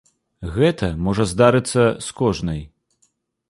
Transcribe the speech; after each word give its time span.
Гэта 0.55 0.89
можа 1.09 1.27
здарыцца 1.33 1.83
з 2.09 2.19
кожнай. 2.25 2.61